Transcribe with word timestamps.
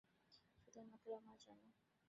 শুধুমাত্র 0.57 1.07
আমার 1.15 1.37
জন্য। 1.39 1.63